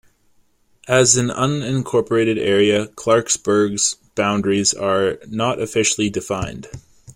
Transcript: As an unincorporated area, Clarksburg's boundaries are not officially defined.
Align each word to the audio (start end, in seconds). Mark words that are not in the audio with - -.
As 0.87 1.15
an 1.15 1.27
unincorporated 1.27 2.39
area, 2.39 2.87
Clarksburg's 2.87 3.97
boundaries 4.15 4.73
are 4.73 5.19
not 5.27 5.61
officially 5.61 6.09
defined. 6.09 6.65